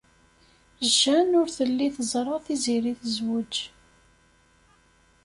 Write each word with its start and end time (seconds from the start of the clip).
Jane 0.97 1.33
ur 1.41 1.47
telli 1.55 1.87
teẓra 1.95 2.35
Tiziri 2.45 2.93
tezwej. 3.01 3.53